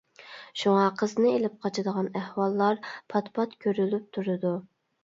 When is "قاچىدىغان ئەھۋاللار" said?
1.67-2.83